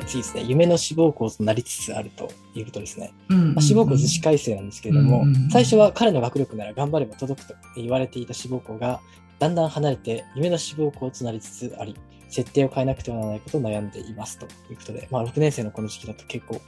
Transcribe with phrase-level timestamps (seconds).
[0.00, 3.12] の次ですね、夢の志望校となりつつあるということですね。
[3.28, 9.00] うんうんうんまあ、志望校図式改正なんですけれども、うんうん最初は彼の学力なら頑張れば届くと言われていた志望校が、
[9.38, 11.96] だんだん離れて夢の志望校となりつつあり、
[12.28, 16.60] 設定を変えなくてはならないことを悩んでいますということで、まあ、6年生のこの時期だと結構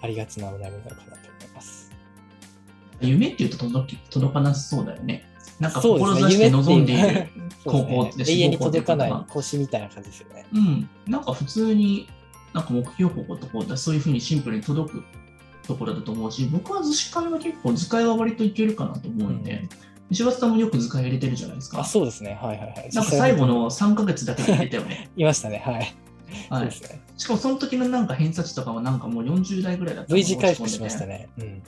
[0.00, 1.90] ありがちなお悩みなのかなと思います。
[3.00, 5.24] 夢っていうと届き届かなそうだよね。
[5.60, 7.28] なんかそうですね志して望んでいる
[7.64, 10.46] 高校って永遠に届かない志望校って星みたいな感じですよね。
[10.52, 12.08] うん、なんか普通に、
[12.52, 15.02] なんか目標校とこうそういうふうにシンプルに届く
[15.66, 19.68] ところだと思うし、僕は図式会は結構図解は割といけるかなと思うんで、うん
[20.12, 21.80] 石橋さんもよく図解入れてるじゃないですか。
[21.80, 22.38] あ、そうですね。
[22.40, 22.90] はいはいはい。
[22.92, 25.10] なんか最後の3ヶ月だけで入れたよね。
[25.16, 25.62] いましたね。
[25.64, 25.94] はい。
[26.50, 26.70] はいね。
[27.16, 31.28] しかもその時のなんか偏差値とかはなんかもう40代ぐらいだった V 字回復しましたね。
[31.38, 31.62] うん。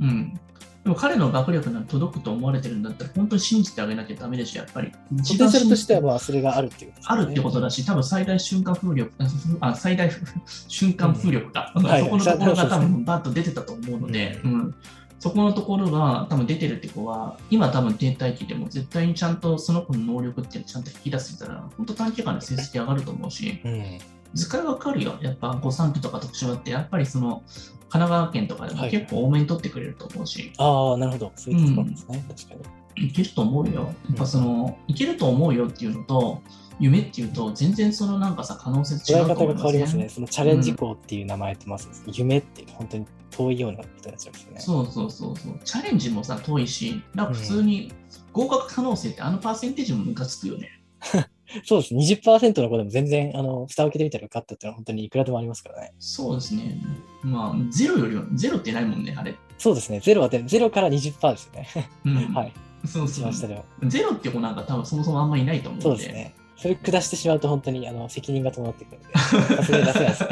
[0.00, 0.40] うん。
[0.84, 4.90] でも彼の学力なら届くと思われてるんだったら、本当に信じてあげなきゃダメでしょ、やっぱり。
[4.90, 6.96] ポテンシャルとしてはまあそれがあるっていうね。
[7.04, 9.12] あるってことだし、多分最大瞬間風力、
[9.60, 10.10] あ最大
[10.68, 11.84] 瞬間風力か、うん。
[11.84, 12.02] はい。
[12.02, 14.74] そこのところが多分バッと出てたと思うので、ううん。
[15.18, 23.98] そこのところが多分出てるって子は、今多分停滞期でも絶対にちゃんとその子の能力ってちゃんと引き出せたら、本当短期間で成績上がると思うし、うん。
[24.32, 25.18] 図解わかるよ。
[25.20, 27.42] やっぱ御三家とか徳島って、やっぱりその
[27.90, 31.32] 神奈川県とかでもはい結構多めに取ってくれると思うし、ああ、なるほど。
[31.34, 32.24] そういうところですね。
[32.28, 32.54] 確か
[32.96, 33.06] に。
[33.08, 33.82] いけると思うよ。
[33.82, 36.40] やっぱその、いけると思うよっていうのと、
[36.78, 40.08] 夢っていうと、全然そのなんかさ、可能性違うと思い変わりますね。
[40.08, 44.60] そのチャレンジ校っていう名前とまず、夢って本当に遠いようなことになっちゃいますよね。
[44.60, 45.58] そうそうそうそう。
[45.64, 47.92] チャレンジもさ、遠いし、なんか普通に
[48.32, 50.70] 合格可能性ってあのパーセンテージもムカつくよね。
[51.64, 52.00] そうですね。
[52.00, 55.92] 20%の子でも全然、あの、蓋を開けてみたら受かったっていうのは本当にいくらでもありますからね。
[55.98, 56.80] そうですね。
[57.22, 59.36] まあ、ゼロよりは、ゼロってないもんね、あれ。
[59.58, 60.00] そうですね。
[60.00, 61.90] ゼロはで、ゼロから20%ですよね。
[62.04, 62.14] うん。
[62.34, 62.52] はい。
[62.86, 63.32] そうそう一番。
[63.32, 63.62] 下では。
[63.84, 65.82] ゼロって子なんか多分そもそもあんまりいないと思うんで。
[65.82, 66.34] そうですね。
[66.56, 70.24] それ下してしまうと本当にあの責任が伴ってくるので、さすがに出せないです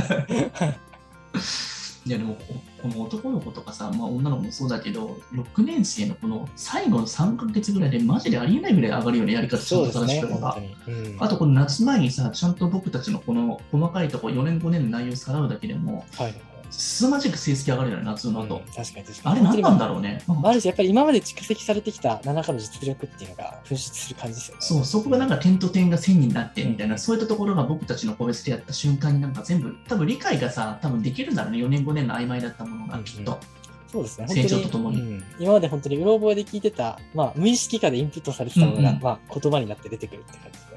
[0.59, 0.79] ね。
[2.07, 2.39] いやでも
[2.81, 11.09] この男の子とかさ、まあ、女の子もそうだけど6年生のこの最後の3ヶ月ぐらいでマジでありえないぐらい上がるようなやり方そうですね、正しくれば本当に。
[11.11, 16.35] うんあとこの夏前にさちゃんと僕たちのこの細かいところ4年5年の内容をさらうだけでもはい。
[16.71, 19.35] 凄まじく成績上がるよね夏の後、うん確かに確かに。
[19.35, 24.63] あれ何なんだろろうね、ある種やっぱり今まで蓄積されてきた何らかの実力っていうのが噴出する感じですよね。
[24.63, 31.59] そうそこがなんか点と点が線になってみたいな、そういったところが僕たちの個別でやった瞬間になんか全部多分理解がさ多分できるんだろうね。
[31.59, 33.39] 4年5年の曖昧だったものがきっと、うん
[33.89, 34.29] そうですね。
[34.29, 35.01] 成長とともに。
[35.01, 35.25] うん。
[35.39, 39.03] 今まで本当にうろ覚えで聞いてた、まあ、無意識化でインプットされてたものが、うんうん。
[39.03, 40.68] まあ、言葉になって出てくるって感じ